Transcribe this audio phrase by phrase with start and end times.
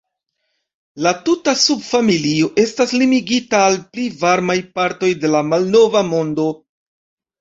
[1.07, 6.49] La tuta subfamilio estas limigita al pli varmaj partoj de la Malnova Mondo.